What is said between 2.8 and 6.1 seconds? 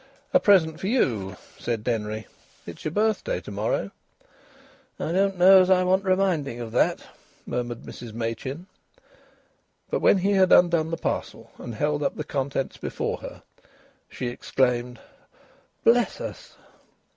your birthday to morrow." "I don't know as I want